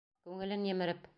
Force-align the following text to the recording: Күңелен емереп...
Күңелен 0.29 0.65
емереп... 0.73 1.09